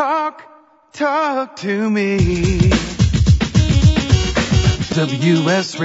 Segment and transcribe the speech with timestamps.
[0.00, 0.40] Talk,
[0.94, 2.16] talk to me.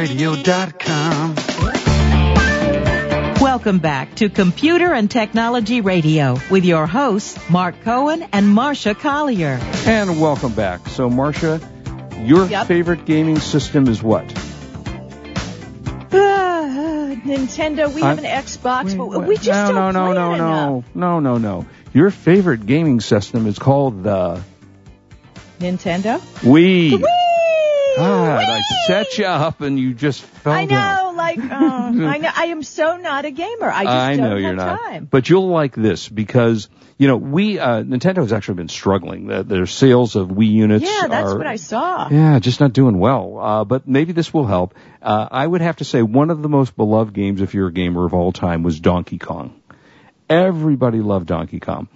[0.05, 1.35] WSRadio.com.
[3.41, 9.59] Welcome back to Computer and Technology Radio with your hosts, Mark Cohen and Marcia Collier.
[9.85, 10.87] And welcome back.
[10.87, 11.59] So, Marcia,
[12.23, 12.67] your Yep.
[12.67, 14.23] favorite gaming system is what?
[16.13, 20.15] Ah, Nintendo, we have I'm- an Xbox, but we just no, don't no, no, play
[20.15, 20.83] no, it enough.
[20.95, 21.65] no, no, no, no.
[21.95, 24.43] Your favorite gaming system is called the
[25.59, 26.19] Nintendo?
[26.41, 26.91] Wii.
[26.91, 26.97] Whee!
[27.97, 31.05] God, I set you up and you just fell I down.
[31.05, 33.71] know, like, uh, I know, I am so not a gamer.
[33.71, 35.07] I just I don't know have you're not, time.
[35.09, 39.31] but you'll like this because you know we uh, Nintendo has actually been struggling.
[39.31, 42.09] Uh, Their sales of Wii units Yeah, that's are what I saw.
[42.09, 43.39] Yeah, just not doing well.
[43.39, 44.75] Uh, but maybe this will help.
[45.01, 47.71] Uh, I would have to say one of the most beloved games, if you're a
[47.73, 49.61] gamer of all time, was Donkey Kong.
[50.27, 51.87] Everybody loved Donkey Kong.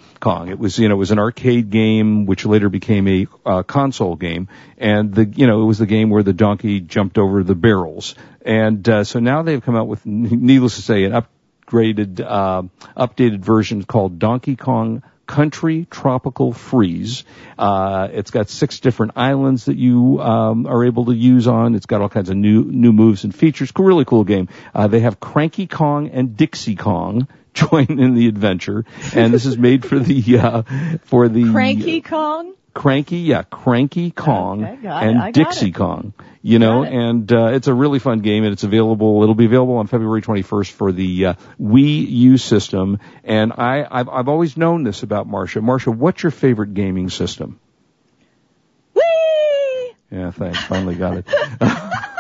[0.50, 4.16] It was, you know, it was an arcade game, which later became a uh, console
[4.16, 7.56] game, and the, you know, it was the game where the donkey jumped over the
[7.56, 8.14] barrels.
[8.46, 12.64] And uh, so now they've come out with, needless to say, an upgraded, uh,
[12.96, 17.24] updated version called Donkey Kong Country Tropical Freeze.
[17.58, 21.74] Uh, it's got six different islands that you um, are able to use on.
[21.74, 23.72] It's got all kinds of new new moves and features.
[23.78, 24.50] Really cool game.
[24.74, 27.28] Uh, they have Cranky Kong and Dixie Kong
[27.68, 30.64] join in the adventure, and this is made for the uh,
[31.06, 32.54] for the Cranky Kong?
[32.74, 35.10] Cranky, yeah, Cranky Kong Okay, got it.
[35.10, 35.72] and Dixie.
[35.72, 36.14] Kong.
[36.42, 36.94] You know, it.
[36.94, 39.22] and uh, it's a really fun game, and it's available.
[39.24, 43.00] It'll be available on February 21st for the uh, Wii U system.
[43.26, 45.60] And I, I've, I've always known this about Marcia.
[45.62, 47.60] Marcia, what's your favorite gaming system?
[48.94, 49.02] Whee!
[50.12, 50.60] Yeah, thanks.
[50.64, 51.28] Finally got it.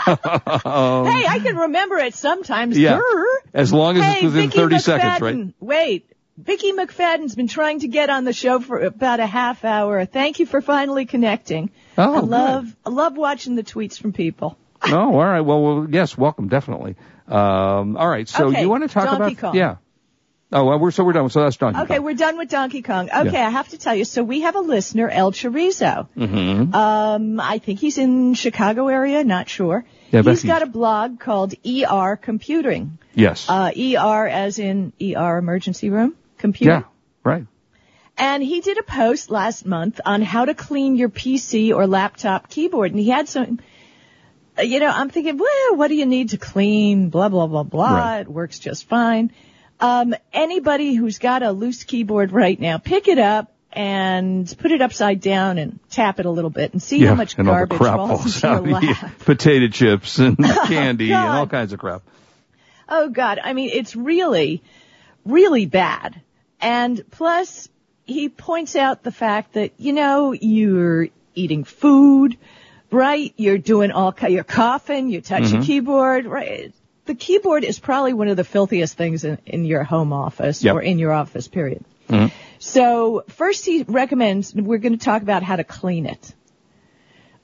[0.09, 2.75] hey, I can remember it sometimes.
[2.75, 2.99] Um, Yeah.
[2.99, 3.25] Grr.
[3.53, 5.53] As long as hey, it's within Vicky 30 McFadden, seconds, right?
[5.59, 6.05] Wait.
[6.37, 10.05] Vicky McFadden's been trying to get on the show for about a half hour.
[10.05, 11.69] Thank you for finally connecting.
[11.97, 12.29] Oh, I good.
[12.29, 14.57] love I love watching the tweets from people.
[14.81, 15.41] Oh, all right.
[15.41, 16.95] Well, well yes, welcome, definitely.
[17.27, 18.29] Um, all right.
[18.29, 19.51] So Okay, you want to talk Donkey about?
[19.51, 19.55] Kong.
[19.55, 19.75] Yeah.
[20.53, 21.29] Oh, well, we're so we're done.
[21.29, 22.05] So that's Donkey Okay, Kong.
[22.05, 23.09] we're done with Donkey Kong.
[23.13, 23.45] Okay, Yeah.
[23.45, 24.05] I have to tell you.
[24.05, 26.07] So we have a listener, El Chorizo.
[26.17, 26.73] Mm-hmm.
[26.73, 29.83] Um, I think he's in Chicago area, not sure.
[30.11, 32.97] Yeah, he's got a blog called ER Computing.
[33.13, 33.47] yes.
[33.49, 36.71] Uh, ER as in ER emergency room computer.
[36.71, 36.83] yeah.
[37.23, 37.45] Right.
[38.17, 42.49] And he did a post last month on how to clean your PC or laptop
[42.49, 42.91] keyboard.
[42.91, 43.59] And he had some,
[44.57, 47.09] uh, you know, I'm thinking, well, what do you need to clean?
[47.09, 47.95] Blah, blah, blah, blah.
[47.97, 48.21] Right.
[48.21, 49.31] It works just fine.
[49.79, 54.81] Um, anybody who's got a loose keyboard right now, pick it up and put it
[54.81, 57.77] upside down and tap it a little bit and see yeah, how much and garbage
[57.77, 58.65] crap falls out.
[58.65, 58.89] your Yeah.
[59.01, 59.19] lap.
[59.19, 62.01] Potato chips and candy and all kinds of crap.
[62.87, 64.63] Oh God, I mean, it's really,
[65.25, 66.19] really bad.
[66.59, 67.69] And plus,
[68.05, 72.37] he points out the fact that, you know, you're eating food,
[72.91, 73.31] right?
[73.37, 75.61] You're doing all, you're coughing, you touch Mm-hmm.
[75.61, 76.73] a keyboard, right?
[77.05, 80.75] The keyboard is probably one of the filthiest things in, in your home office Yep.
[80.75, 81.85] or in your office, period.
[82.09, 82.31] Mhm.
[82.59, 86.33] So first he recommends, we're going to talk about how to clean it.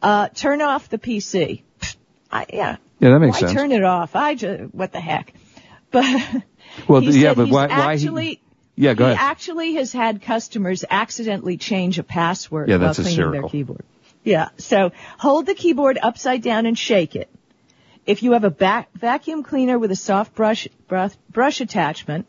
[0.01, 1.61] Uh, turn off the PC.
[2.31, 2.77] I, yeah.
[2.99, 3.53] Yeah, that makes Why sense.
[3.53, 4.15] turn it off?
[4.15, 5.33] I just, what the heck?
[5.91, 6.03] But
[6.89, 8.41] Well, he yeah, but why- why he- actually,
[8.75, 9.25] Yeah, go he ahead.
[9.31, 13.41] actually has had customers accidentally change a password Yeah, while that's cleaning hysterical.
[13.41, 13.83] their keyboard.
[14.23, 14.49] Yeah.
[14.57, 17.29] So hold the keyboard upside down and shake it.
[18.05, 22.25] If you have a back, vacuum cleaner with a soft brush, brush brush attachment,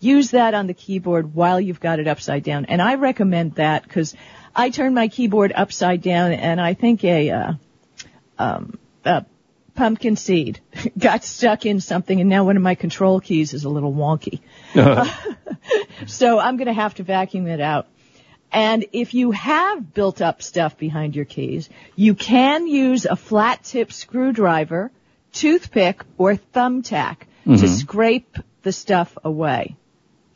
[0.00, 2.64] use that on the keyboard while you've got it upside down.
[2.66, 4.14] And I recommend that because
[4.54, 7.52] I turn my keyboard upside down and I think a uh,
[8.38, 9.24] um, a
[9.74, 10.60] pumpkin seed
[10.98, 14.40] got stuck in something and now one of my control keys is a little wonky.
[16.06, 17.88] So I'm going to have to vacuum it out.
[18.50, 23.64] And if you have built up stuff behind your keys, you can use a flat
[23.64, 24.90] tip screwdriver,
[25.32, 27.16] toothpick, or thumbtack
[27.46, 27.62] Mm-hmm.
[27.62, 29.74] to scrape the stuff away.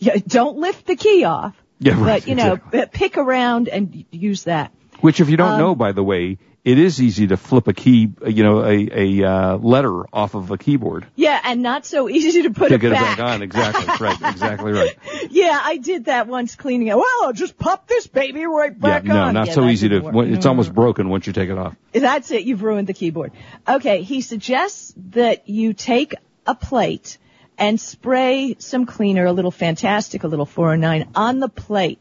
[0.03, 1.55] Yeah, don't lift the key off.
[1.85, 2.87] Yeah, right, But, you know, exactly.
[2.93, 4.71] pick around and use that.
[5.01, 7.73] Which, if you don't Um, know, by the way, it is easy to flip a
[7.73, 11.07] key, you know, a, a uh, letter off of a keyboard.
[11.17, 13.15] Yeah, and not so easy to put to it get back.
[13.15, 13.43] it back on.
[13.43, 13.85] Exactly.
[14.07, 14.17] right.
[14.31, 14.97] Exactly right.
[15.31, 16.95] Yeah, I did that once cleaning it.
[16.97, 19.15] Well, I'll just pop this baby right back Yeah.
[19.15, 19.35] No, on.
[19.35, 19.99] not Yeah, so easy to.
[19.99, 20.29] work.
[20.29, 21.75] It's almost broken once you take it off.
[21.93, 22.45] That's it.
[22.45, 23.33] You've ruined the keyboard.
[23.67, 24.03] Okay.
[24.03, 26.15] He suggests that you take
[26.47, 27.19] a plate
[27.63, 32.01] and spray some cleaner, a little Fantastik, a little 409 on the plate.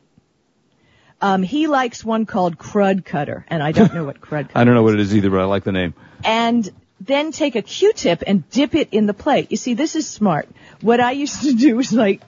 [1.22, 4.64] Um, he likes one called Krud Kutter, and I don't know what Krud Kutter I
[4.64, 5.94] don't know what it is either, but I like the name.
[6.24, 6.68] and
[7.00, 9.52] then take a Q-tip and dip it in the plate.
[9.52, 10.50] You see, this is smart.
[10.82, 12.22] What I used to do was like,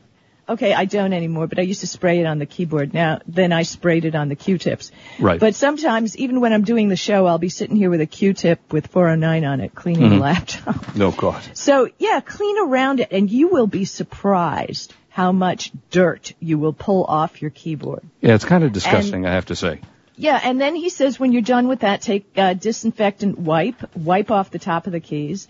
[0.47, 2.93] Okay, I don't anymore, but I used to spray it on the keyboard.
[2.93, 4.91] Now, then I sprayed it on the Q-tips.
[5.17, 5.39] Right.
[5.39, 8.73] But sometimes, even when I'm doing the show, I'll be sitting here with a Q-tip
[8.73, 10.15] with 409 on it, cleaning Mm-hmm.
[10.15, 10.95] the laptop.
[10.95, 11.41] No God.
[11.53, 16.73] So yeah, clean around it, and you will be surprised how much dirt you will
[16.73, 18.03] pull off your keyboard.
[18.19, 19.79] Yeah, it's kind of disgusting, I have to say.
[20.15, 24.29] Yeah, and then he says when you're done with that, take uh, disinfectant wipe, wipe
[24.29, 25.47] off the top of the keys,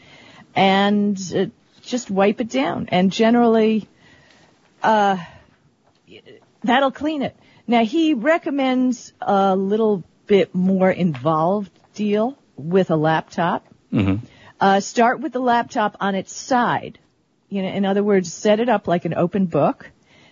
[0.55, 1.45] and uh,
[1.81, 2.87] just wipe it down.
[2.91, 3.87] And generally,
[4.83, 5.17] uh,
[6.63, 7.35] that'll clean it.
[7.65, 13.65] Now he recommends a little bit more involved deal with a laptop.
[13.91, 14.25] Mm-hmm.
[14.59, 16.99] Uh, start with the laptop on its side.
[17.49, 19.89] You know, in other words, set it up like an open book.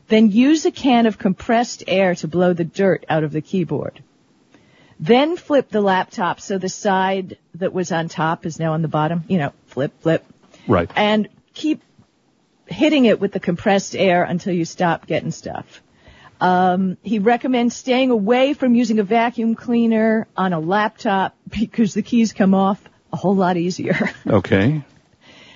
[0.07, 4.03] Then use a can of compressed air to blow the dirt out of the keyboard.
[4.99, 8.87] Then flip the laptop so the side that was on top is now on the
[8.87, 9.23] bottom.
[9.27, 10.25] You know, flip, flip.
[10.67, 10.89] Right.
[10.95, 11.81] And keep
[12.71, 15.81] hitting it with the compressed air until you stop getting stuff.
[16.39, 22.01] Um, he recommends staying away from using a vacuum cleaner on a laptop because the
[22.01, 22.81] keys come off
[23.13, 23.97] a whole lot easier.
[24.27, 24.83] Okay.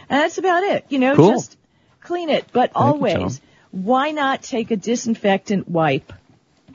[0.08, 0.86] And that's about it.
[0.90, 1.32] You know, Cool.
[1.32, 1.58] just
[2.02, 2.46] clean it.
[2.52, 3.48] But Thank always, Tom.
[3.72, 6.14] why not take a disinfectant wipe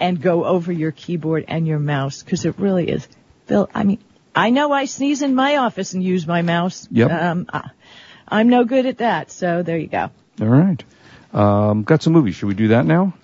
[0.00, 2.25] and go over your keyboard and your mouse?
[2.25, 3.06] Because it really is.
[3.46, 3.98] Bill, I mean,
[4.34, 6.88] I know I sneeze in my office and use my mouse.
[6.90, 7.10] Yep.
[7.12, 7.46] Um,
[8.26, 9.31] I'm no good at that.
[9.31, 10.10] So there you go.
[10.40, 10.82] All right.
[11.32, 12.37] Um, got some movies.
[12.37, 13.14] Should we do that now?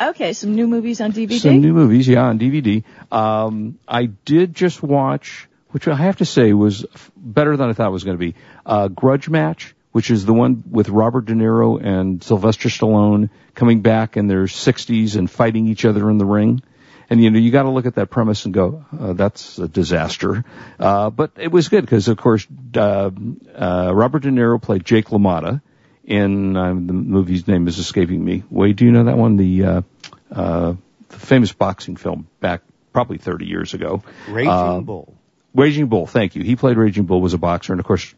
[0.00, 1.38] Okay, some new movies on DVD.
[1.38, 2.82] Some new movies, yeah, on DVD.
[3.12, 7.72] Um, I did just watch, which I have to say was f- better than I
[7.74, 8.34] thought it was going to be.
[8.66, 13.82] Uh, Grudge Match, which is the one with Robert De Niro and Sylvester Stallone coming
[13.82, 16.60] back in their 60s and fighting each other in the ring.
[17.08, 19.68] And you know, you got to look at that premise and go, uh, "That's a
[19.68, 20.44] disaster."
[20.80, 23.10] Uh, but it was good because, of course, uh,
[23.54, 25.60] uh, Robert De Niro played Jake LaMotta
[26.04, 28.42] in um, the movie's name is escaping me.
[28.50, 29.36] Wade, do you know that one?
[29.36, 29.82] The uh,
[30.30, 30.74] uh,
[31.08, 32.62] the famous boxing film back
[32.92, 34.02] probably 30 years ago.
[34.28, 35.14] Raging Uh, Bull.
[35.54, 36.42] Raging Bull, thank you.
[36.42, 38.12] He played Raging Bull, was a boxer, and of course,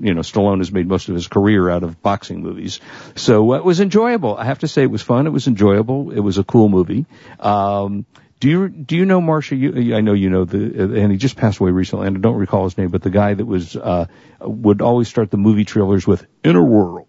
[0.00, 2.80] you know, Stallone has made most of his career out of boxing movies.
[3.16, 4.36] So uh, it was enjoyable.
[4.36, 5.26] I have to say it was fun.
[5.26, 6.10] It was enjoyable.
[6.12, 7.06] It was a cool movie.
[7.40, 8.06] Um,
[8.40, 9.56] do you do you know Marcia?
[9.56, 12.36] You, I know you know the, and he just passed away recently, and I don't
[12.36, 14.06] recall his name, but the guy that was uh,
[14.40, 17.07] would always start the movie trailers with "In a World,"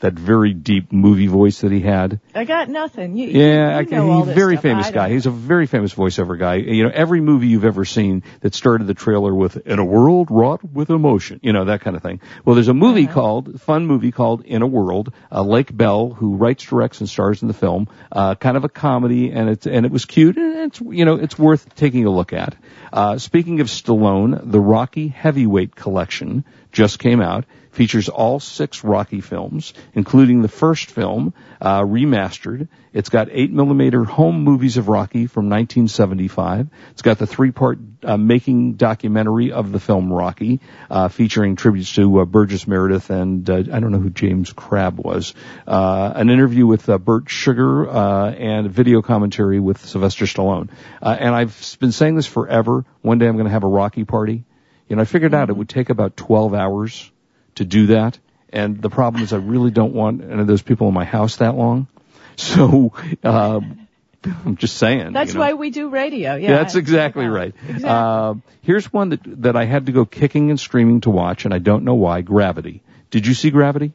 [0.00, 2.20] that very deep movie voice that he had.
[2.34, 3.16] I got nothing.
[3.16, 4.62] You, Yeah, you I, know he's a very stuff.
[4.62, 5.08] famous guy.
[5.10, 6.56] He's a very famous voiceover guy.
[6.56, 10.30] You know, every movie you've ever seen that started the trailer with "In a world
[10.30, 12.20] wrought with emotion," you know that kind of thing.
[12.44, 16.36] Well, there's a movie called, fun movie called "In a World." Uh, Lake Bell, who
[16.36, 19.86] writes, directs, and stars in the film, uh, kind of a comedy, and it's and
[19.86, 22.54] it was cute, and it's you know it's worth taking a look at.
[22.92, 27.44] Uh, speaking of Stallone, the Rocky Heavyweight Collection just came out
[27.74, 32.68] features all six Rocky films, including the first film, uh, remastered.
[32.92, 36.68] It's got 8mm home movies of Rocky from 1975.
[36.92, 42.20] It's got the three-part uh, making documentary of the film Rocky, uh, featuring tributes to
[42.20, 45.34] uh, Burgess Meredith and uh, I don't know who James Crabe was.
[45.66, 50.68] Uh, an interview with Bert Sugar uh, and video commentary with Sylvester Stallone.
[51.02, 52.84] And I've been saying this forever.
[53.02, 54.44] One day I'm going to have a Rocky party.
[54.88, 57.10] You know, I figured out it would take about 12 hours
[57.56, 58.18] to do that.
[58.50, 61.36] And the problem is I really don't want any of those people in my house
[61.36, 61.88] that long.
[62.36, 62.92] So,
[63.22, 63.60] uh,
[64.44, 65.12] I'm just saying.
[65.12, 65.40] That's you know.
[65.40, 66.36] why we do radio.
[66.36, 67.54] Yeah, That's exactly right.
[67.68, 67.88] Exactly.
[67.88, 71.52] Uh, here's one that, that I had to go kicking and screaming to watch, and
[71.52, 72.22] I don't know why.
[72.22, 72.82] Gravity.
[73.10, 73.92] Did you see Gravity?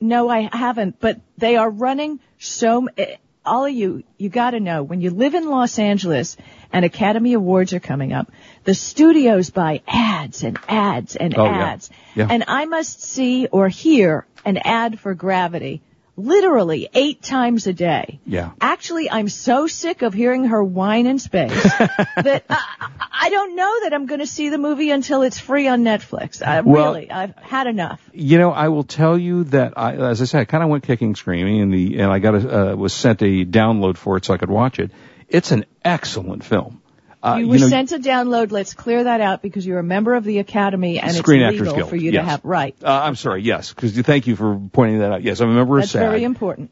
[0.00, 4.82] No, I haven't, but they are running so, eh, all of you, you gotta know,
[4.82, 6.36] when you live in Los Angeles
[6.74, 8.30] and Academy Awards are coming up,
[8.64, 11.64] the studios buy ads and ads and Oh, yeah.
[11.72, 11.90] ads.
[12.14, 12.26] Yeah.
[12.28, 15.80] And I must see or hear an ad for Gravity
[16.16, 18.20] literally eight times a day.
[18.24, 18.50] Yeah.
[18.60, 22.86] Actually, I'm so sick of hearing her whine in space that I,
[23.26, 26.40] I don't know that I'm going to see the movie until it's free on Netflix.
[26.40, 28.00] I Well- really, I've had enough.
[28.12, 30.84] You know, I will tell you that I, as I said, I kind of went
[30.84, 34.24] kicking, screaming, and the and I got a uh, was sent a download for it
[34.24, 34.92] so I could watch it.
[35.28, 36.80] It's an excellent film.
[37.22, 38.52] Uh, you were know, sent a download.
[38.52, 41.74] Let's clear that out because you're a member of the Academy and Screen it's legal
[41.74, 42.22] Guild, for you yes.
[42.22, 42.76] to have right.
[42.82, 45.22] Uh, I'm sorry, yes, because thank you for pointing that out.
[45.22, 46.00] Yes, I'm a member That's of SAG.
[46.00, 46.70] That's very important.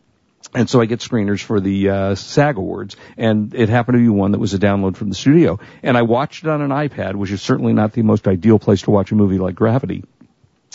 [0.55, 4.09] And so I get screeners for the uh, SAG Awards, and it happened to be
[4.11, 5.59] one that was a download from the studio.
[5.83, 8.83] And I watched it on an iPad, which is certainly not the most ideal place
[8.83, 10.05] to watch a movie like Gravity.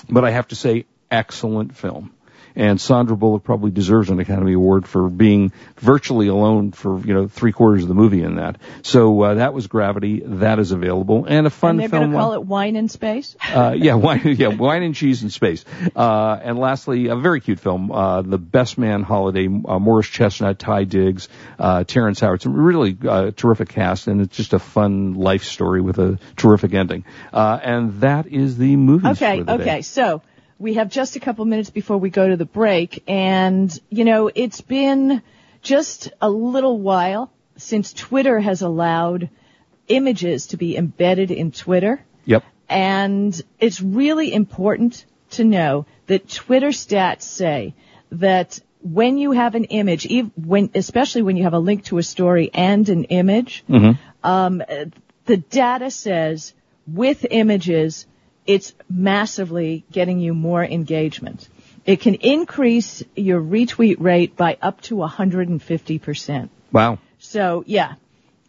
[0.10, 2.14] But I have to say, excellent film.
[2.58, 7.28] And Sandra Bullock probably deserves an Academy Award for being virtually alone for you know
[7.28, 8.58] three quarters of the movie in that.
[8.82, 10.24] So uh, that was Gravity.
[10.26, 12.02] That is available and a fun and they're film.
[12.02, 13.36] going to call it Wine in Space.
[13.54, 15.64] uh, yeah, wine, yeah, wine and cheese in space.
[15.96, 20.58] Uh, and lastly, a very cute film, uh, The Best Man Holiday, uh, Morris Chestnut,
[20.58, 22.42] Taye Diggs, uh, Terrence Howard.
[22.42, 26.74] Some really uh, terrific cast, and it's just a fun life story with a terrific
[26.74, 27.06] ending.
[27.32, 29.10] Uh, and that is the movie.
[29.10, 29.82] Okay, okay.
[29.84, 30.24] So
[30.60, 34.30] we have just a couple minutes before we go to the break, and you know
[34.34, 35.22] it's been
[35.62, 39.30] just a little while since Twitter has allowed
[39.88, 42.04] images to be embedded in Twitter.
[42.26, 42.44] Yep.
[42.70, 47.74] And it's really important to know that Twitter stats say
[48.12, 52.04] that when you have an image, when, especially when you have a link to a
[52.04, 53.64] story and an image,
[54.24, 54.62] um,
[55.26, 56.54] the data says
[56.86, 58.06] with images,
[58.48, 61.48] it's massively getting you more engagement.
[61.86, 66.50] It can increase your retweet rate by up to 150%.
[66.72, 67.00] Wow.
[67.20, 67.96] So yeah.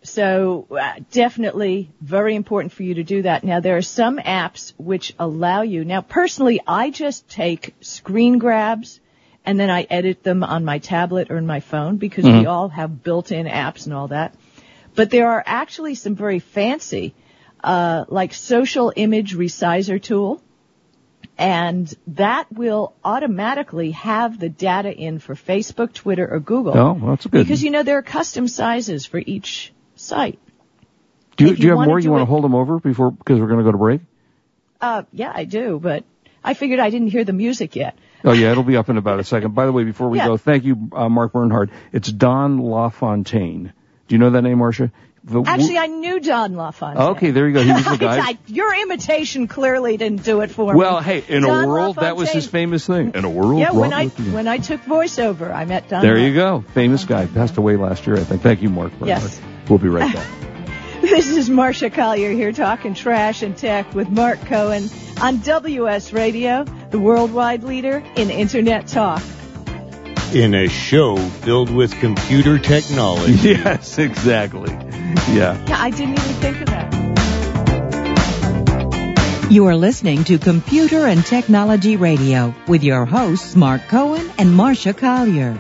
[0.02, 3.44] So uh, definitely very important for you to do that.
[3.44, 5.84] Now there are some apps which allow you.
[5.84, 9.00] Now personally, I just take screen grabs
[9.44, 12.68] and then I edit them on my tablet or in my phone because we all
[12.68, 14.34] have built-in apps and all that.
[14.94, 17.14] But there are actually some very fancy,
[17.62, 20.42] uh, like social image resizer tool.
[21.36, 26.76] And that will automatically have the data in for Facebook, Twitter, or Google.
[26.76, 27.44] Oh, well, that's good.
[27.44, 30.40] Because you know there are custom sizes for each site.
[31.36, 31.98] do you, if do you you have more?
[32.00, 34.00] You want to hold them over before because we're going to go to break?
[34.80, 36.02] Uh, yeah, I do, but
[36.42, 37.96] I figured I didn't hear the music yet.
[38.24, 39.54] Oh yeah, it'll be up in about a second.
[39.54, 40.26] By the way, before we Yeah.
[40.26, 41.70] go, thank you, uh, Mark Bernhard.
[41.92, 43.72] It's Don LaFontaine.
[44.08, 44.90] Do you know that name, Marcia?
[45.28, 47.02] The- Actually, I knew Don LaFontaine.
[47.16, 47.62] Okay, there you go.
[47.62, 48.18] He was the guy.
[48.18, 50.78] I- your imitation clearly didn't do it for me.
[50.78, 53.12] Well, hey, in a world, that was his famous thing.
[53.14, 56.02] In a world, Yeah, when I when I took voiceover, I met Don.
[56.02, 56.64] There La- you go.
[56.74, 57.26] Famous guy.
[57.26, 58.42] Passed away last year, I think.
[58.42, 58.92] Thank you, Mark.
[59.04, 59.40] Yes.
[59.68, 60.26] We'll be right back.
[61.00, 66.64] This is Marcia Collier here talking trash and tech with Mark Cohen on WS Radio,
[66.90, 69.22] the worldwide leader in Internet talk.
[70.34, 73.32] In a show filled with computer technology.
[73.48, 74.70] yes, exactly.
[74.72, 75.64] Yeah.
[75.66, 76.98] Yeah, I didn't even think of that.
[79.50, 84.92] You are listening to Computer and Technology Radio with your hosts Mark Cohen and Marcia
[84.92, 85.56] Collier.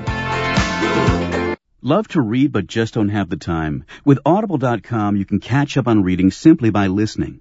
[1.80, 3.84] Love to read but just don't have the time?
[4.04, 7.40] With Audible.com, you can catch up on reading simply by listening.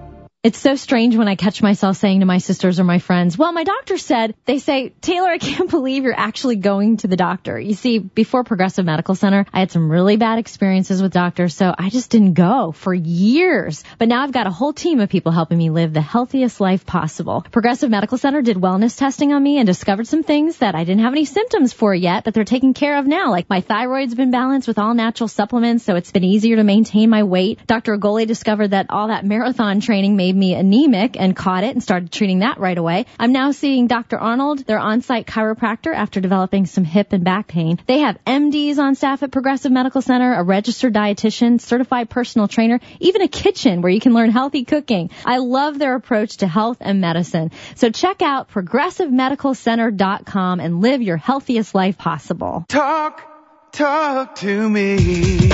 [0.43, 3.53] It's so strange when I catch myself saying to my sisters or my friends, well,
[3.53, 7.59] my doctor said, they say, Taylor, I can't believe you're actually going to the doctor.
[7.59, 11.75] You see, before Progressive Medical Center, I had some really bad experiences with doctors, so
[11.77, 13.83] I just didn't go for years.
[13.99, 16.87] But now I've got a whole team of people helping me live the healthiest life
[16.87, 17.45] possible.
[17.51, 21.03] Progressive Medical Center did wellness testing on me and discovered some things that I didn't
[21.03, 23.29] have any symptoms for yet, but they're taken care of now.
[23.29, 27.11] Like my thyroid's been balanced with all natural supplements, so it's been easier to maintain
[27.11, 27.59] my weight.
[27.67, 27.95] Dr.
[27.95, 32.11] Agoli discovered that all that marathon training made me anemic and caught it and started
[32.11, 33.05] treating that right away.
[33.19, 34.17] I'm now seeing Dr.
[34.17, 37.79] Arnold, their on-site chiropractor, after developing some hip and back pain.
[37.85, 42.79] They have MDs on staff at Progressive Medical Center, a registered dietitian, certified personal trainer,
[42.99, 45.09] even a kitchen where you can learn healthy cooking.
[45.25, 47.51] I love their approach to health and medicine.
[47.75, 52.65] So check out progressivemedicalcenter.com and live your healthiest life possible.
[52.67, 53.23] Talk,
[53.71, 55.49] talk to me.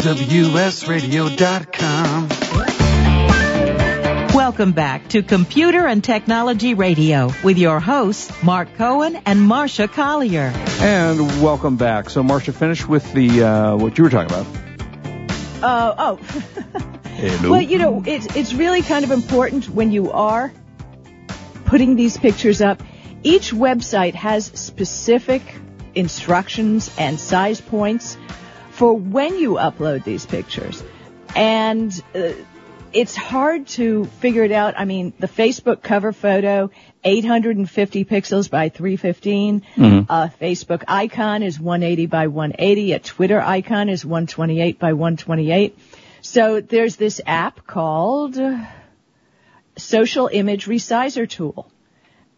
[0.00, 2.39] WSRadio.com.
[4.50, 10.52] Welcome back to Computer and Technology Radio with your hosts, Mark Cohen and Marcia Collier.
[10.80, 12.10] And welcome back.
[12.10, 15.62] So, Marcia, finish with the uh, what you were talking about.
[15.62, 16.16] Uh, oh.
[17.14, 17.50] Hello.
[17.52, 20.52] Well, you know, it's it's really kind of important when you are
[21.66, 22.82] putting these pictures up.
[23.22, 25.42] Each website has specific
[25.94, 28.18] instructions and size points
[28.72, 30.82] for when you upload these pictures.
[31.36, 32.32] And uh,
[32.92, 34.74] it's hard to figure it out.
[34.76, 36.70] I mean, the Facebook cover photo,
[37.04, 39.60] 850 pixels by 315.
[39.60, 40.12] Mm-hmm.
[40.12, 42.92] A Facebook icon is 180 by 180.
[42.92, 45.78] A Twitter icon is 128 by 128.
[46.22, 48.38] So there's this app called
[49.76, 51.70] Social Image Resizer Tool.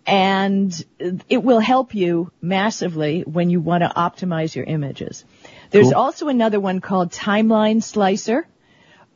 [0.05, 0.85] And
[1.29, 5.25] it will help you massively when you want to optimize your images.
[5.71, 5.95] There's Cool.
[5.95, 8.47] also another one called Timeline Slicer,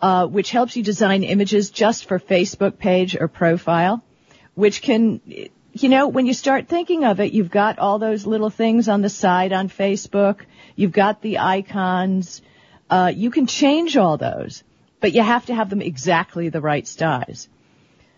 [0.07, 4.05] uh, which helps you design images just for Facebook page or profile,
[4.55, 5.21] which can,
[5.73, 9.03] you know, when you start thinking of it, you've got all those little things on
[9.03, 10.43] the side on Facebook.
[10.77, 12.41] You've got the icons.
[12.89, 14.63] Uh, you can change all those,
[15.01, 17.49] but you have to have them exactly the right size.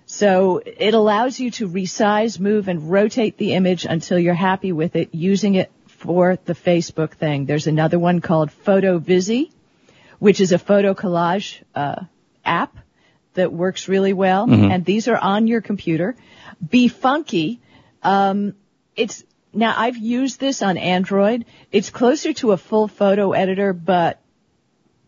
[0.04, 4.94] So it allows you to resize, move, and rotate the image until you're happy with
[4.94, 7.46] it using it for the Facebook thing.
[7.46, 9.52] There's another one called PhotoVisi,
[10.18, 12.02] which is a photo collage uh,
[12.44, 12.76] app
[13.34, 14.72] that works really well, Mhm.
[14.72, 16.16] and these are on your computer.
[16.66, 17.58] BeFunky,
[18.02, 18.54] um,
[18.96, 21.44] it's now I've used this on Android.
[21.72, 24.20] It's closer to a full photo editor, but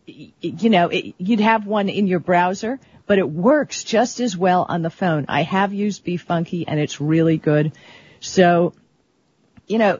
[0.05, 4.65] you know it, you'd have one in your browser, but it works just as well
[4.67, 5.25] on the phone.
[5.27, 7.73] I have used BeFunky, and it's really good.
[8.19, 8.73] So,
[9.67, 9.99] you know,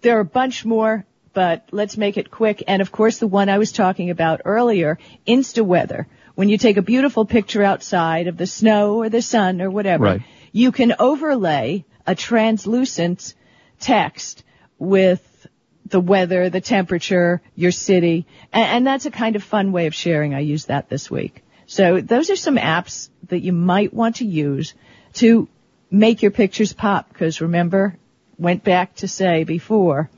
[0.00, 2.62] there are a bunch more, but let's make it quick.
[2.66, 6.06] And of course, the one I was talking about earlier, InstaWeather.
[6.34, 10.04] When you take a beautiful picture outside of the snow or the sun or whatever,
[10.04, 10.22] Right.
[10.52, 13.34] you can overlay a translucent
[13.80, 14.42] text
[14.78, 15.46] with
[15.86, 19.94] the weather, the temperature, your city, and, and that's a kind of fun way of
[19.94, 20.34] sharing.
[20.34, 21.42] I used that this week.
[21.66, 24.74] So those are some apps that you might want to use
[25.14, 25.48] to
[25.90, 27.96] make your pictures pop because remember,
[28.38, 30.10] went back to say before,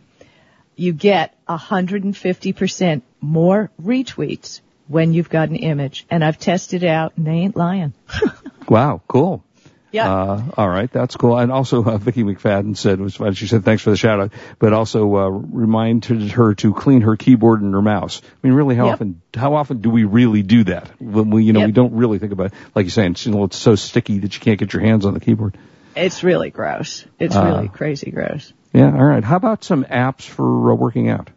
[0.77, 6.07] you get 150% more retweets when you've got an image.
[6.11, 7.93] And I've tested it out and they ain't lying.
[8.69, 9.45] Wow, cool.
[9.93, 10.13] Yeah.
[10.13, 11.39] Uh, all right, that's cool.
[11.39, 13.33] And also, uh, Vicky McFadden said, was fun.
[13.35, 17.15] she said, thanks for the shout out, but also, uh, reminded her to clean her
[17.17, 18.21] keyboard and her mouse.
[18.25, 18.93] I mean, really, how Yep.
[18.95, 20.91] often, how often do we really do that?
[21.01, 21.67] When we, you know, Yep.
[21.69, 22.55] we don't really think about it.
[22.75, 25.07] Like you're saying, it's, you know, it's so sticky that you can't get your hands
[25.07, 25.57] on the keyboard.
[25.97, 27.05] It's really gross.
[27.19, 28.53] It's Uh, really crazy gross.
[28.73, 29.25] Yeah, all right.
[29.25, 31.31] How about some apps for uh, working out?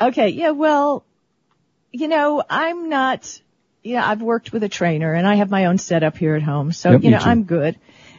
[0.00, 1.04] Okay, yeah, well,
[1.90, 3.40] you know, I'm not,
[3.82, 6.70] yeah, I've worked with a trainer and I have my own setup here at home.
[6.72, 7.18] So, Yep, you know.
[7.18, 7.76] I'm good.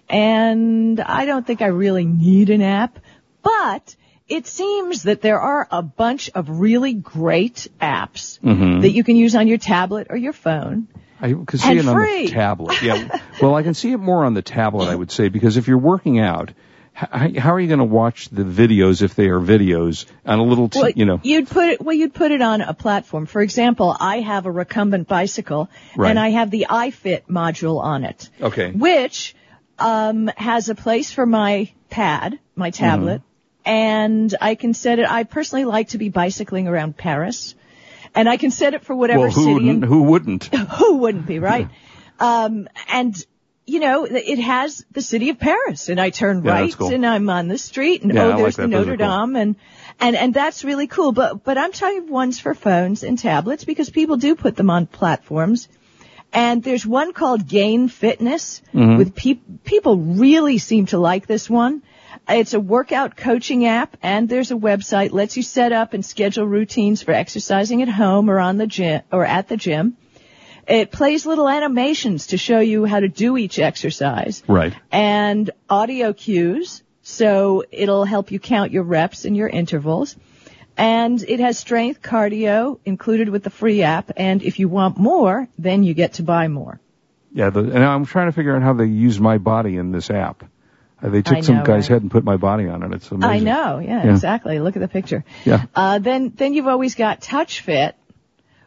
[0.10, 2.98] And I don't think I really need an app,
[3.44, 3.96] but
[4.28, 8.82] it seems that there are a bunch of really great apps Mhm.
[8.82, 10.88] that you can use on your tablet or your phone.
[11.22, 12.82] I can see And it on the tablet.
[12.82, 13.20] Yeah.
[13.42, 15.78] well, I can see it more on the tablet, I would say, because if you're
[15.78, 16.52] working out,
[16.94, 20.68] how are you going to watch the videos if they are videos on a little,
[20.70, 21.20] t- Well, you know?
[21.24, 23.26] you'd put it, well, you'd put it on a platform.
[23.26, 26.10] For example, I have a recumbent bicycle Right.
[26.10, 28.30] and I have the iFit module on it.
[28.42, 28.72] Okay.
[28.72, 29.34] which
[29.78, 33.70] um, has a place for my pad, my tablet, Mm-hmm.
[33.72, 35.10] and I can set it.
[35.10, 37.56] I personally like to be bicycling around Paris,
[38.16, 39.70] and I can set it for whatever well, who city.
[39.70, 40.46] and- Who wouldn't?
[40.80, 41.68] who wouldn't be right?
[42.20, 43.16] Um, and
[43.66, 46.92] you know, it has the city of Paris, and I turn Yeah, right, cool.
[46.92, 48.62] and I'm on the street, and Yeah, oh, like there's that.
[48.64, 49.26] the Notre cool.
[49.26, 49.56] Dame, and
[50.00, 51.12] and and that's really cool.
[51.12, 54.88] But but I'm talking ones for phones and tablets because people do put them on
[54.88, 55.68] platforms,
[56.32, 58.98] And there's one called Gain Fitness Mhm.
[59.00, 61.82] with pe- people really seem to like this one.
[62.30, 66.46] It's a workout coaching app and there's a website lets you set up and schedule
[66.46, 69.98] routines for exercising at home or on the gym or at the gym.
[70.68, 74.74] It plays little animations to show you how to do each exercise Right.
[74.92, 76.84] and audio cues.
[77.02, 80.16] So it'll help you count your reps and your intervals.
[80.78, 84.12] And it has strength cardio included with the free app.
[84.16, 86.80] And if you want more, then you get to buy more.
[87.34, 90.12] Yeah, the, and I'm trying to figure out how they use my body in this
[90.12, 90.44] app.
[91.02, 91.96] Uh, they took I some guy's right?
[91.96, 92.94] head and put my body on it.
[92.94, 93.30] It's amazing.
[93.30, 93.80] I know.
[93.80, 94.12] Yeah, Yeah.
[94.12, 94.60] exactly.
[94.60, 95.24] Look at the picture.
[95.46, 95.66] Yeah.
[95.76, 97.94] Uh, then, then you've always got TouchFit,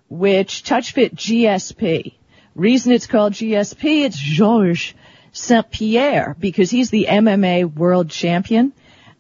[0.09, 2.15] which TouchFit GSP.
[2.55, 4.95] Reason it's called GSP, it's Georges
[5.33, 5.71] St.
[5.71, 8.73] Pierre because he's the MMA world champion.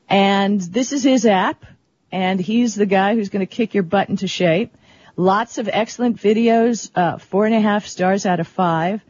[0.08, 1.64] And this is his app
[2.10, 4.74] and he's the guy who's going to kick your butt into shape.
[5.16, 9.00] Lots of excellent videos, uh, four and a half stars out of five.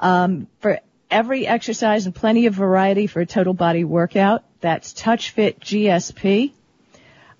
[0.00, 4.44] Um, for every exercise and plenty of variety for a total body workout.
[4.60, 6.52] That's TouchFit GSP.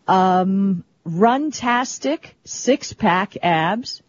[0.06, 4.02] Um, Runtastic six pack abs.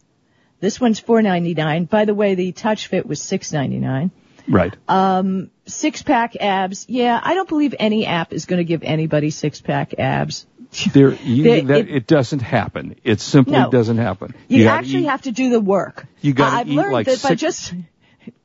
[0.60, 1.86] This one's four ninety nine.
[1.86, 4.12] By the way, the TouchFit was six ninety nine.
[4.50, 4.76] Right.
[4.89, 6.86] Um, six pack abs.
[6.89, 10.45] Yeah, I don't believe any app is going to give anybody six pack abs.
[10.91, 12.95] There, you, They- that, it- it, doesn't happen.
[13.06, 13.69] It simply No.
[13.69, 14.34] doesn't happen.
[14.50, 16.06] You, gotta actually eat- have to do the work.
[16.22, 17.74] You gotta I've eat learned like that by six- just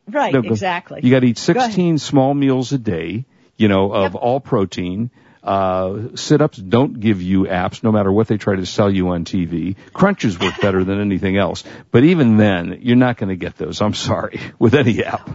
[0.08, 1.00] right, No, exactly.
[1.02, 3.24] You got to eat 16 small meals a day,
[3.56, 5.10] you know, of all protein.
[5.42, 9.26] Uh, sit-ups don't give you apps, no matter what they try to sell you on
[9.26, 9.76] TV.
[9.92, 13.82] Crunches work better than anything else, but even then, you're not going to get those.
[13.82, 15.28] I'm sorry, with any app.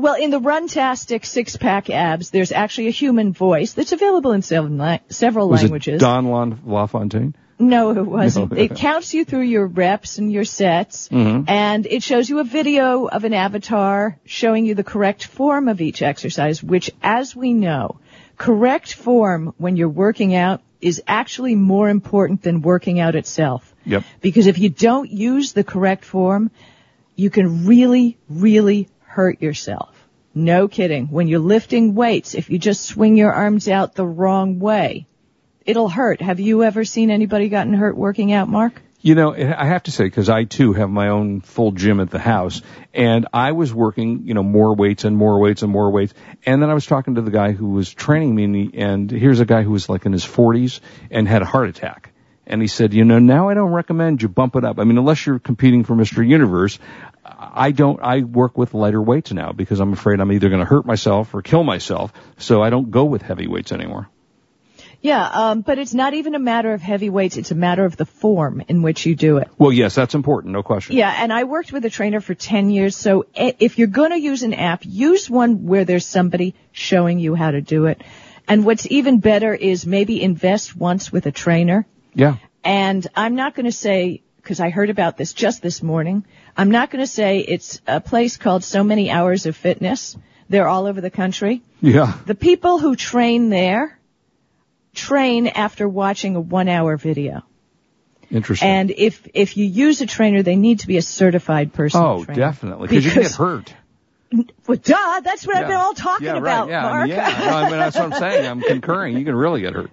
[0.00, 4.40] Well, in the Runtastic six pack abs, there's actually a human voice that's available in
[4.42, 5.96] seven la- several Was languages.
[5.96, 7.34] it Don Lon- LaFontaine?
[7.58, 8.52] No, it wasn't.
[8.52, 8.58] No.
[8.58, 11.44] It counts you through your reps and your sets, Mhm.
[11.48, 15.82] and it shows you a video of an avatar showing you the correct form of
[15.82, 17.96] each exercise, which, as we know,
[18.38, 23.74] correct form when you're working out is actually more important than working out itself.
[23.84, 24.04] Yep.
[24.22, 26.50] Because if you don't use the correct form,
[27.16, 29.92] you can really, really hurt yourself.
[30.34, 31.08] No kidding.
[31.08, 35.08] When you're lifting weights, if you just swing your arms out the wrong way,
[35.66, 36.22] it'll hurt.
[36.22, 38.80] Have you ever seen anybody gotten hurt working out, Mark?
[39.00, 42.10] You know, I have to say, because I too have my own full gym at
[42.10, 42.62] the house,
[42.94, 46.14] and I was working, you know, more weights and more weights and more weights,
[46.46, 49.10] and then I was talking to the guy who was training me, and, he, and
[49.10, 50.78] here's a guy who was like in his 40s
[51.10, 52.12] and had a heart attack.
[52.46, 54.80] And he said, you know, now I don't recommend you bump it up.
[54.80, 56.26] I mean, unless you're competing for Mr.
[56.26, 56.80] Universe,
[57.52, 60.66] I don't, I work with lighter weights now because I'm afraid I'm either going to
[60.66, 62.12] hurt myself or kill myself.
[62.38, 64.08] So I don't go with heavy weights anymore.
[65.02, 67.38] Yeah, um, but it's not even a matter of heavy weights.
[67.38, 69.48] It's a matter of the form in which you do it.
[69.56, 70.52] Well, yes, that's important.
[70.52, 70.94] No question.
[70.96, 74.20] Yeah, and I worked with a trainer for 10 years, so if you're going to
[74.20, 78.02] use an app, use one where there's somebody showing you how to do it.
[78.46, 81.86] And what's even better is maybe invest once with a trainer.
[82.14, 82.36] Yeah.
[82.62, 86.70] And I'm not going to say, because I heard about this just this morning, I'm
[86.70, 90.16] not going to say it's a place called So Many Hours of Fitness.
[90.48, 91.62] They're all over the country.
[91.80, 92.18] Yeah.
[92.26, 93.98] The people who train there
[94.94, 97.44] train after watching a one hour video.
[98.30, 98.68] Interesting.
[98.68, 102.00] And if, if you use a trainer, they need to be a certified person.
[102.02, 102.88] oh, definitely.
[102.88, 103.74] Because you get hurt.
[104.32, 106.70] Well, duh, that's what I've been all talking yeah, about, right.
[106.70, 106.94] Yeah, Mark.
[106.94, 107.44] I mean, yeah.
[107.50, 108.46] No, I mean, that's what I'm saying.
[108.46, 109.16] I'm concurring.
[109.16, 109.90] You can really get hurt.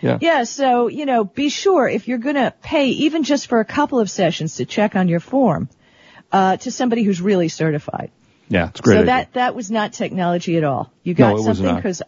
[0.00, 0.18] Yeah.
[0.20, 3.98] Yeah, so, you know, be sure if you're gonna pay even just for a couple
[3.98, 5.68] of sessions to check on your form,
[6.32, 8.10] uh, to somebody who's really certified.
[8.48, 8.94] Yeah, it's great.
[8.94, 9.06] so idea.
[9.06, 10.90] that, that was not technology at all.
[11.02, 11.66] You No, got it was something?
[11.66, 11.82] not.
[11.82, 12.02] Cause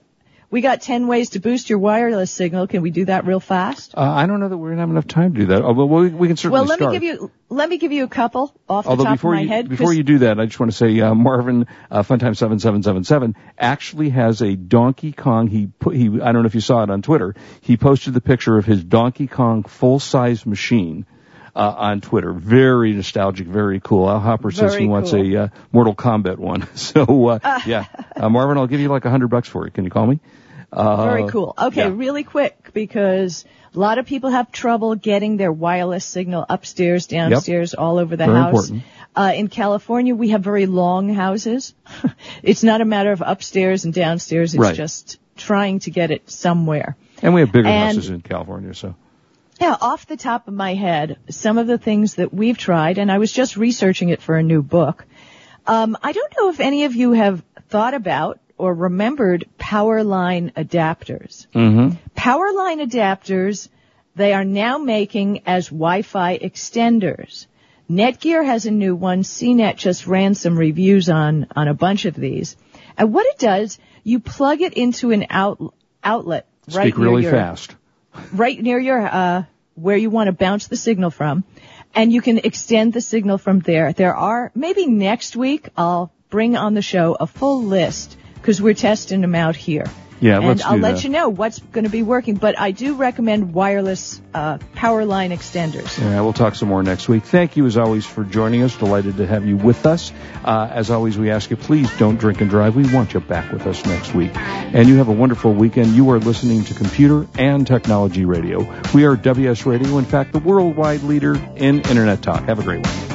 [0.51, 2.67] we got 10 ways to boost your wireless signal.
[2.67, 3.95] Can we do that real fast?
[3.97, 5.63] Uh, I don't know that we're gonna have enough time to do that.
[5.63, 6.93] Oh, well, we, we can certainly well, let start.
[6.93, 9.43] me give you, let me give you a couple off the top before of my
[9.43, 9.69] you head.
[9.69, 12.83] Before you do that, I just want to say uh, Marvin uh, Funtime seven seven
[12.83, 15.47] seven seven actually has a Donkey Kong.
[15.47, 17.37] He put he I don't know if you saw it on Twitter.
[17.61, 21.07] He posted the picture of his Donkey Kong full size machine.
[21.55, 24.09] Uh, on Twitter, very nostalgic, very cool.
[24.09, 25.37] Al Hopper says Very he wants cool.
[25.37, 26.67] a uh, Mortal Kombat one.
[26.77, 27.87] So uh, yeah,
[28.17, 29.75] uh, Marvin, I'll give you like a hundred bucks for it.
[29.75, 30.21] Can you call me?
[30.73, 31.55] Uh, Very cool.
[31.59, 31.93] Okay, yeah.
[31.93, 37.75] really quick because a lot of people have trouble getting their wireless signal upstairs, downstairs,
[37.75, 38.69] all over the Very house.
[38.71, 38.83] important.
[39.17, 41.75] Uh, in California, we have very long houses.
[42.45, 44.55] it's not a matter of upstairs and downstairs.
[44.55, 44.77] It's Right.
[44.77, 46.97] just trying to get it somewhere.
[47.21, 48.95] And we have bigger And- houses in California, so
[49.61, 53.13] Yeah, off the top of my head, some of the things that we've tried, and
[53.13, 55.05] I was just researching it for a new book.
[55.67, 60.53] Um, I don't know if any of you have thought about or remembered power line
[60.57, 61.47] adapters.
[61.55, 61.97] mm-hmm.
[62.15, 63.69] Power line adapters,
[64.17, 67.47] they are now making as Wi-Fi extenders.
[67.91, 69.23] Netgear has a new one.
[69.23, 72.57] CNET just ran some reviews on, on a bunch of these.
[72.97, 77.23] And what it does, you plug it into an out, outlet right Speak near really
[77.23, 77.75] your, fast.
[78.33, 79.45] right near your, uh,
[79.75, 81.45] where you want to bounce the signal from.
[81.95, 83.93] And you can extend the signal from there.
[83.93, 88.75] There are, maybe next week I'll bring on the show a full list because we're
[88.75, 89.87] testing them out here.
[90.21, 91.05] Yeah, and let's I'll do let that.
[91.05, 92.35] you know what's going to be working.
[92.35, 95.99] But I do recommend wireless uh, power line extenders.
[95.99, 97.25] Yeah, we'll talk some more next week.
[97.25, 98.77] Thank you as always for joining us.
[98.77, 100.13] Delighted to have you with us.
[100.45, 102.77] Uh, as always, we ask you please don't drink and drive.
[102.77, 104.33] We want you back with us next week.
[104.37, 105.89] And you have a wonderful weekend.
[105.89, 108.67] You are listening to Computer and Technology Radio.
[108.95, 112.45] We are WS Radio, in fact, the worldwide leader in Internet talk.
[112.45, 113.10] Have a great one.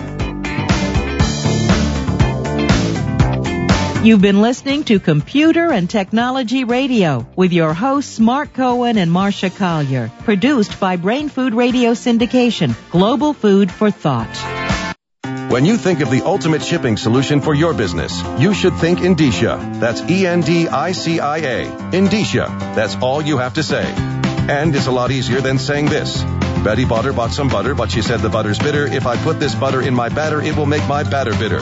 [4.06, 9.50] You've been listening to Computer and Technology Radio with your hosts Mark Cohen and Marcia
[9.50, 10.12] Collier.
[10.26, 14.30] Produced by Brain Food Radio Syndication, global food for thought.
[15.50, 19.80] When you think of the ultimate shipping solution for your business, you should think Endicia.
[19.80, 21.66] That's E-N-D-I-C-I-A.
[22.00, 22.48] Endicia.
[22.76, 23.92] That's all you have to say.
[24.60, 26.22] And it's a lot easier than saying this.
[26.64, 28.86] Betty Butter bought some butter, but she said the butter's bitter.
[28.86, 31.62] If I put this butter in my batter, it will make my batter bitter.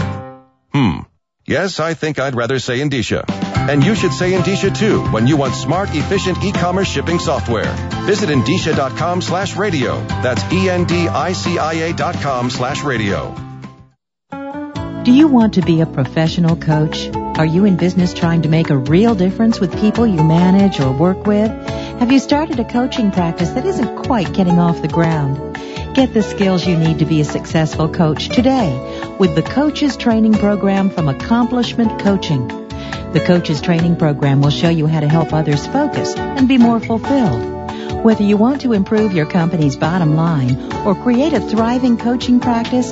[0.74, 1.04] Hmm.
[1.46, 3.26] Yes, I think I'd rather say Endicia.
[3.68, 7.72] And you should say Endicia too when you want smart, efficient e-commerce shipping software.
[8.06, 10.00] Visit Endicia.com slash radio.
[10.24, 13.36] That's E-N-D-I-C-I-A dot com slash radio.
[15.04, 17.10] Do you want to be a professional coach?
[17.14, 20.94] Are you in business trying to make a real difference with people you manage or
[20.94, 21.52] work with?
[22.00, 25.53] Have you started a coaching practice that isn't quite getting off the ground?
[25.94, 30.34] Get the skills you need to be a successful coach today with the Coaches Training
[30.34, 32.48] Program from Accomplishment Coaching.
[32.48, 36.80] The Coaches Training Program will show you how to help others focus and be more
[36.80, 38.04] fulfilled.
[38.04, 42.92] Whether you want to improve your company's bottom line or create a thriving coaching practice,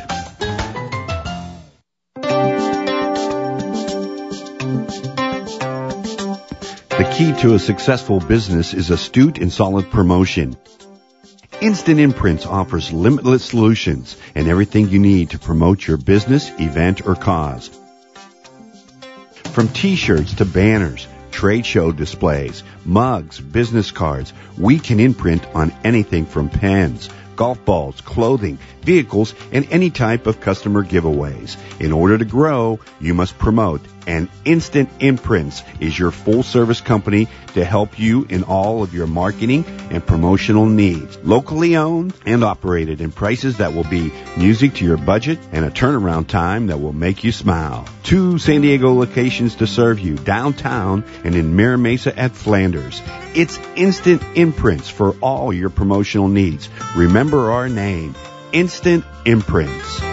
[7.21, 10.57] Key to a successful business is astute and solid promotion.
[11.61, 17.13] Instant Imprints offers limitless solutions and everything you need to promote your business, event, or
[17.13, 17.69] cause.
[19.53, 26.25] From t-shirts to banners, trade show displays, mugs, business cards, we can imprint on anything
[26.25, 31.57] from pens, golf balls, clothing, vehicles, and any type of customer giveaways.
[31.79, 37.27] In order to grow, you must promote, and Instant Imprints is your full service company
[37.53, 41.17] to help you in all of your marketing and promotional needs.
[41.19, 45.69] Locally owned and operated in prices that will be music to your budget and a
[45.69, 47.85] turnaround time that will make you smile.
[48.03, 53.01] Two San Diego locations to serve you, downtown and in Mira Mesa at Flanders.
[53.33, 56.67] It's Instant Imprints for all your promotional needs.
[57.21, 58.15] Remember our name,
[58.51, 60.10] Instant Imprints.